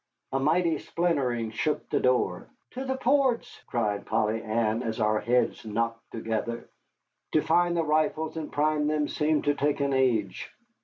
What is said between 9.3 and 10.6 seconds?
to take an age.